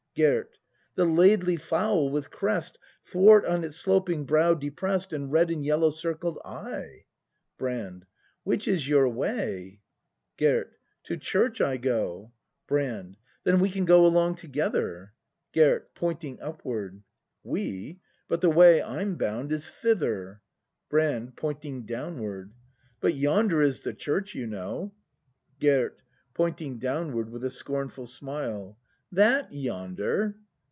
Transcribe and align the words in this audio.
Gerd. 0.13 0.49
The 0.95 1.05
laidly 1.05 1.55
fowl 1.55 2.09
with 2.09 2.31
crest 2.31 2.77
Thwart 3.01 3.45
on 3.45 3.63
its 3.63 3.77
sloping 3.77 4.25
brow 4.25 4.53
depress'd, 4.53 5.13
And 5.13 5.31
red 5.31 5.49
and 5.49 5.63
yellow 5.63 5.89
circled 5.89 6.37
eye. 6.43 7.05
Brand. 7.57 8.05
Which 8.43 8.67
is 8.67 8.89
your 8.89 9.07
way? 9.07 9.79
Gerd. 10.35 10.71
To 11.03 11.15
church 11.15 11.61
I 11.61 11.77
go. 11.77 12.23
ACT 12.25 12.25
I] 12.25 12.67
BRAND 12.67 13.15
51 13.15 13.15
Brand. 13.15 13.17
Then 13.45 13.59
we 13.61 13.69
can 13.69 13.85
go 13.85 14.05
along 14.05 14.35
together. 14.35 15.13
Gerd. 15.53 15.85
[Pointing 15.95 16.41
upward.] 16.41 17.01
We? 17.45 18.01
But 18.27 18.41
the 18.41 18.49
way 18.49 18.83
I'm 18.83 19.15
bound 19.15 19.53
is 19.53 19.69
thither. 19.69 20.41
Brand. 20.89 21.37
[Pointing 21.37 21.85
downward.] 21.85 22.51
But 22.99 23.15
yonder 23.15 23.61
is 23.61 23.79
the 23.83 23.93
church, 23.93 24.35
you 24.35 24.45
know! 24.45 24.93
Gerd. 25.61 26.01
[Pointing 26.33 26.79
downward 26.79 27.29
tvith 27.29 27.45
a 27.45 27.49
scornful 27.49 28.07
smile.] 28.07 28.77
That 29.13 29.51
yonder 29.51 30.37